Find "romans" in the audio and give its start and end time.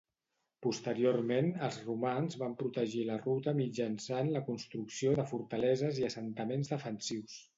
1.89-2.37